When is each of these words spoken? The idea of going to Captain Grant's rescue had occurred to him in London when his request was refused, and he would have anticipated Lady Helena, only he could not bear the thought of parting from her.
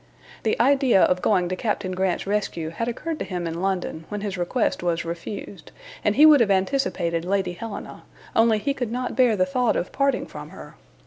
The 0.41 0.59
idea 0.59 1.03
of 1.03 1.21
going 1.21 1.47
to 1.49 1.55
Captain 1.55 1.91
Grant's 1.91 2.25
rescue 2.25 2.69
had 2.69 2.87
occurred 2.87 3.19
to 3.19 3.23
him 3.23 3.45
in 3.45 3.61
London 3.61 4.05
when 4.09 4.21
his 4.21 4.35
request 4.35 4.81
was 4.81 5.05
refused, 5.05 5.71
and 6.03 6.15
he 6.15 6.25
would 6.25 6.39
have 6.39 6.49
anticipated 6.49 7.23
Lady 7.23 7.53
Helena, 7.53 8.01
only 8.35 8.57
he 8.57 8.73
could 8.73 8.91
not 8.91 9.15
bear 9.15 9.35
the 9.35 9.45
thought 9.45 9.75
of 9.75 9.91
parting 9.91 10.25
from 10.25 10.49
her. 10.49 10.73